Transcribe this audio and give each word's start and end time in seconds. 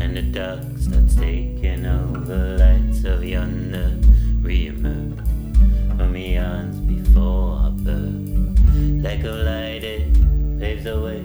and 0.00 0.16
the 0.16 0.22
dark 0.22 0.62
starts 0.78 1.14
taking 1.16 1.86
over. 1.86 2.56
Lights 2.58 3.04
of 3.04 3.24
yonder 3.24 3.96
re-emerge 4.42 5.18
from 5.96 6.16
eons 6.16 6.80
before 6.80 7.58
our 7.58 7.70
birth. 7.70 9.04
Like 9.04 9.24
a 9.24 9.30
light, 9.30 9.84
it 9.84 10.12
paves 10.58 10.84
the 10.84 11.00
way 11.00 11.22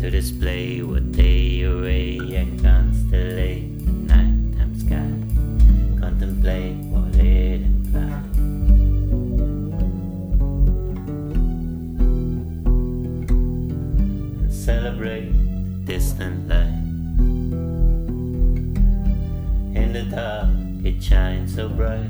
to 0.00 0.10
display 0.10 0.82
what 0.82 1.12
they 1.12 1.64
array 1.64 2.18
and 2.18 2.60
constellate 2.60 3.84
the 3.84 3.92
nighttime 3.92 4.74
sky. 4.78 5.12
Contemplate 6.00 6.76
what 6.92 7.14
it 7.16 7.62
implies. 7.62 8.24
and 14.44 14.52
celebrate 14.52 15.32
the 15.32 15.92
distant 15.92 16.48
light. 16.48 16.83
Dark, 20.14 20.48
it 20.84 21.02
shines 21.02 21.56
so 21.56 21.68
bright. 21.68 22.08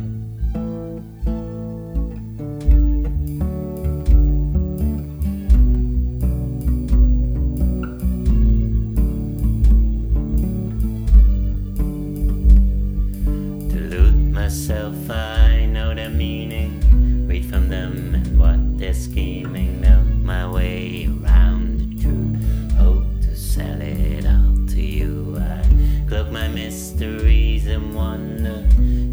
To 13.71 13.79
loot 13.81 14.15
myself, 14.15 14.95
I 15.09 15.65
know 15.65 15.95
their 15.95 16.11
meaning. 16.11 17.27
Read 17.27 17.47
from 17.47 17.71
them 17.71 18.15
and 18.17 18.39
what 18.39 18.79
they're 18.79 18.93
scheming. 18.93 19.81
Know 19.81 20.03
my 20.03 20.47
way 20.47 21.07
around 21.07 21.79
the 21.79 22.03
truth. 22.03 22.73
Hope 22.75 23.07
to 23.23 23.35
sell 23.35 23.81
it 23.81 24.27
all 24.27 24.67
to 24.75 24.83
you. 24.83 25.39
I 25.41 25.65
cloak 26.07 26.31
my 26.31 26.49
mysteries 26.49 27.34
and 27.75 27.95
wonder. 27.95 28.65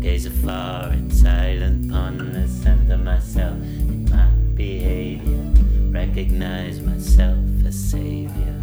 Gaze 0.01 0.27
afar 0.27 0.93
in 0.93 1.09
silent 1.09 1.91
ponder. 1.91 2.47
Center 2.47 2.97
myself 2.97 3.57
in 3.57 4.09
my 4.09 4.27
behavior. 4.55 5.43
Recognize 5.91 6.79
myself 6.79 7.39
as 7.65 7.77
savior. 7.77 8.55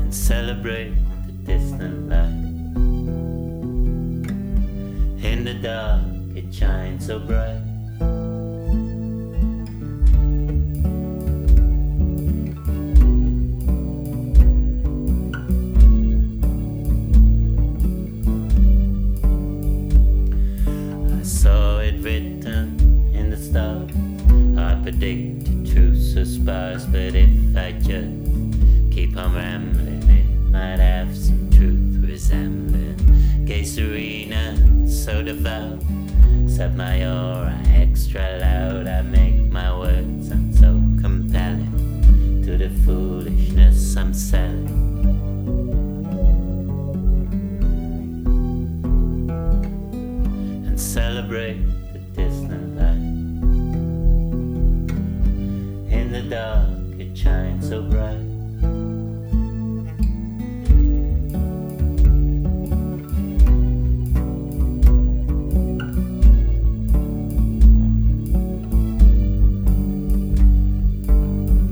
and 0.00 0.14
celebrate 0.14 0.94
the 1.26 1.32
distant 1.44 2.08
light. 2.08 2.46
In 5.24 5.44
the 5.44 5.54
dark, 5.54 6.02
it 6.36 6.54
shines 6.54 7.06
so 7.06 7.18
bright. 7.18 7.69
Predicted 25.10 25.66
truth 25.66 25.98
so 25.98 26.44
but 26.44 27.16
if 27.16 27.56
I 27.56 27.72
just 27.72 28.92
keep 28.92 29.16
on 29.16 29.34
rambling, 29.34 30.08
it 30.08 30.28
might 30.52 30.78
have 30.78 31.16
some 31.16 31.50
truth 31.50 31.96
resembling. 32.08 33.44
Gay 33.44 33.64
Serena, 33.64 34.56
so 34.88 35.20
devout. 35.20 35.82
Set 36.46 36.76
my 36.76 37.04
aura 37.04 37.60
extra 37.74 38.38
loud. 38.38 38.86
I 38.86 39.02
make 39.02 39.50
my 39.50 39.76
words 39.76 40.28
sound 40.28 40.54
so 40.54 40.80
compelling 41.02 42.42
to 42.44 42.56
the 42.56 42.70
foolishness 42.84 43.96
I'm 43.96 44.14
selling. 44.14 44.68
And 50.68 50.80
celebrate 50.80 51.66
the 51.92 51.98
distant 52.14 52.69
In 56.10 56.28
the 56.28 56.34
dark, 56.34 56.98
it 56.98 57.16
shines 57.16 57.68
so 57.68 57.82
bright. 57.82 58.16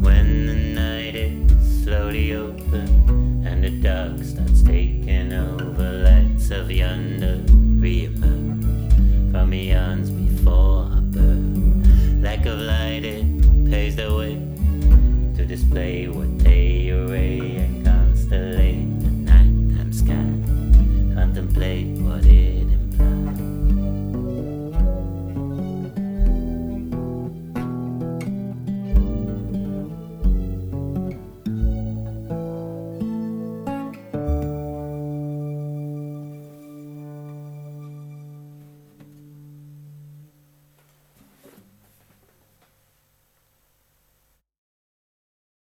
When 0.04 0.46
the 0.46 0.54
night 0.54 1.16
is 1.16 1.82
slowly 1.82 2.32
open 2.34 3.44
and 3.44 3.64
the 3.64 3.70
dark 3.70 4.22
starts 4.22 4.62
taking 4.62 5.32
over, 5.32 5.90
lights 5.90 6.52
of 6.52 6.70
yonder 6.70 7.37
birth. 15.70 15.74
Lack 15.74 16.46
of 16.46 16.57